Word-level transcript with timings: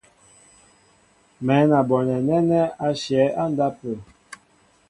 Mɛ̌n 1.45 1.69
a 1.79 1.81
bonɛ 1.87 2.15
nɛ́nɛ́ 2.27 2.71
á 2.85 2.87
shyɛ̌ 3.01 3.25
á 3.41 3.43
ndápə̂. 3.51 3.93